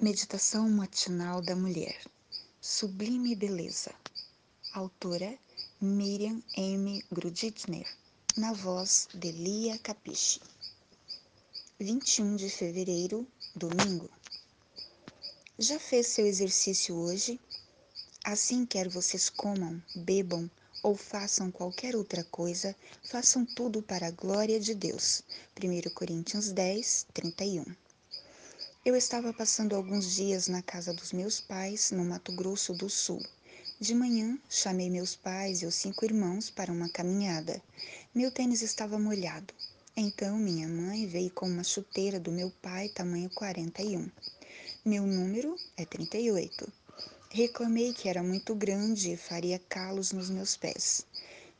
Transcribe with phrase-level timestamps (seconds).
[0.00, 1.96] Meditação matinal da mulher.
[2.60, 3.94] Sublime beleza.
[4.72, 5.38] Autora
[5.80, 7.00] Miriam M.
[7.12, 7.86] Gruditner.
[8.36, 10.40] Na voz de Lia Capiche.
[11.78, 14.10] 21 de fevereiro, domingo.
[15.60, 17.40] Já fez seu exercício hoje?
[18.24, 20.50] Assim quer vocês comam, bebam
[20.82, 22.74] ou façam qualquer outra coisa,
[23.04, 25.22] façam tudo para a glória de Deus.
[25.56, 27.64] 1 Coríntios 10, 31.
[28.84, 33.24] Eu estava passando alguns dias na casa dos meus pais, no Mato Grosso do Sul.
[33.80, 37.62] De manhã, chamei meus pais e os cinco irmãos para uma caminhada.
[38.14, 39.54] Meu tênis estava molhado.
[39.96, 44.06] Então, minha mãe veio com uma chuteira do meu pai, tamanho 41.
[44.84, 46.70] Meu número é 38.
[47.30, 51.06] Reclamei que era muito grande e faria calos nos meus pés.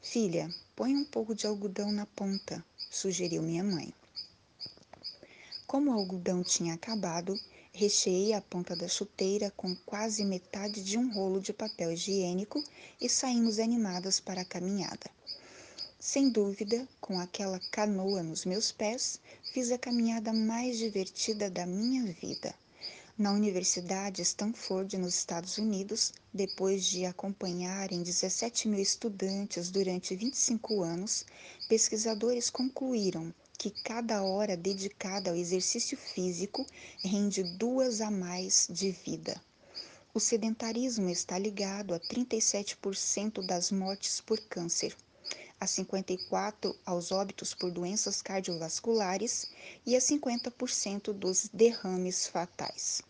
[0.03, 3.95] Filha, põe um pouco de algodão na ponta, sugeriu minha mãe.
[5.67, 7.41] Como o algodão tinha acabado,
[7.73, 12.63] recheei a ponta da chuteira com quase metade de um rolo de papel higiênico
[13.01, 15.11] e saímos animadas para a caminhada.
[15.99, 19.19] Sem dúvida, com aquela canoa nos meus pés,
[19.55, 22.55] fiz a caminhada mais divertida da minha vida.
[23.17, 31.25] Na Universidade Stanford, nos Estados Unidos, depois de acompanharem 17 mil estudantes durante 25 anos,
[31.69, 36.67] pesquisadores concluíram que cada hora dedicada ao exercício físico
[37.03, 39.41] rende duas a mais de vida.
[40.13, 44.97] O sedentarismo está ligado a 37% das mortes por câncer,
[45.59, 49.51] a 54% aos óbitos por doenças cardiovasculares
[49.87, 53.03] e a 50% dos derrames fatais.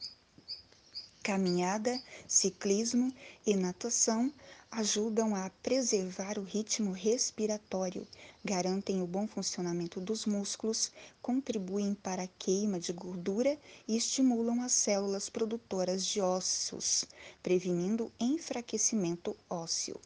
[1.23, 3.13] Caminhada, ciclismo
[3.47, 4.33] e natação
[4.77, 8.05] ajudam a preservar o ritmo respiratório,
[8.45, 10.91] garantem o bom funcionamento dos músculos,
[11.23, 17.05] contribuem para a queima de gordura e estimulam as células produtoras de ossos,
[17.41, 20.01] prevenindo enfraquecimento ósseo.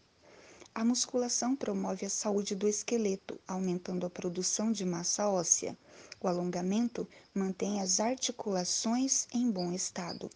[0.75, 5.75] A musculação promove a saúde do esqueleto, aumentando a produção de massa óssea.
[6.21, 10.29] O alongamento mantém as articulações em bom estado.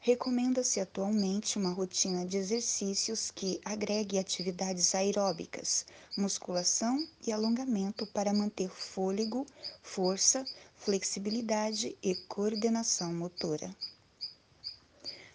[0.00, 5.84] Recomenda-se atualmente uma rotina de exercícios que agregue atividades aeróbicas,
[6.16, 9.46] musculação e alongamento para manter fôlego,
[9.82, 10.44] força,
[10.76, 13.74] flexibilidade e coordenação motora.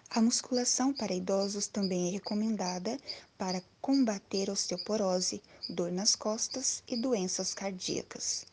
[0.09, 2.99] A musculação para idosos também é recomendada
[3.37, 8.45] para combater osteoporose, dor nas costas e doenças cardíacas.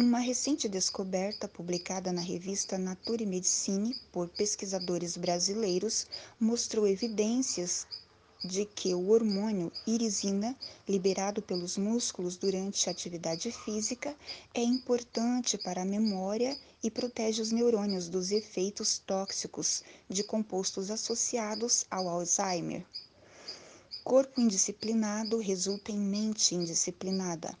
[0.00, 6.06] Uma recente descoberta publicada na revista Nature Medicine por pesquisadores brasileiros
[6.38, 7.84] mostrou evidências
[8.44, 10.56] de que o hormônio irisina,
[10.88, 14.14] liberado pelos músculos durante a atividade física,
[14.54, 21.84] é importante para a memória e protege os neurônios dos efeitos tóxicos de compostos associados
[21.90, 22.86] ao Alzheimer.
[24.04, 27.58] Corpo indisciplinado resulta em mente indisciplinada.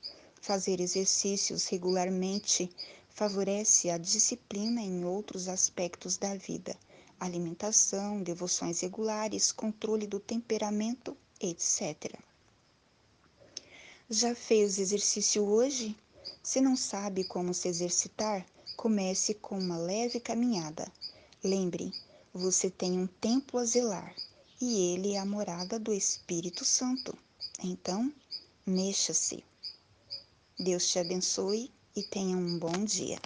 [0.48, 2.70] Fazer exercícios regularmente
[3.10, 6.74] favorece a disciplina em outros aspectos da vida,
[7.20, 12.18] alimentação, devoções regulares, controle do temperamento, etc.
[14.08, 15.94] Já fez exercício hoje?
[16.42, 20.90] Se não sabe como se exercitar, comece com uma leve caminhada.
[21.44, 21.92] Lembre,
[22.32, 24.16] você tem um templo a zelar
[24.58, 27.14] e ele é a morada do Espírito Santo.
[27.62, 28.10] Então,
[28.64, 29.44] mexa-se.
[30.60, 33.16] Deus te abençoe e tenha um bom dia.